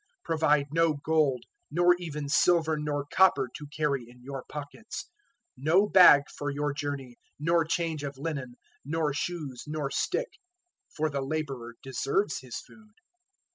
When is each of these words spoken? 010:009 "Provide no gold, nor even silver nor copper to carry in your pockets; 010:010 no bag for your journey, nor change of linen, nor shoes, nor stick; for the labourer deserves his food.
010:009 0.21 0.23
"Provide 0.23 0.65
no 0.71 0.93
gold, 0.93 1.43
nor 1.69 1.93
even 1.99 2.27
silver 2.27 2.75
nor 2.75 3.05
copper 3.13 3.47
to 3.55 3.67
carry 3.67 4.09
in 4.09 4.23
your 4.23 4.43
pockets; 4.49 5.11
010:010 5.59 5.63
no 5.63 5.87
bag 5.89 6.23
for 6.35 6.49
your 6.49 6.73
journey, 6.73 7.17
nor 7.39 7.63
change 7.63 8.03
of 8.03 8.17
linen, 8.17 8.55
nor 8.83 9.13
shoes, 9.13 9.65
nor 9.67 9.91
stick; 9.91 10.29
for 10.89 11.07
the 11.11 11.21
labourer 11.21 11.75
deserves 11.83 12.39
his 12.39 12.55
food. 12.61 12.95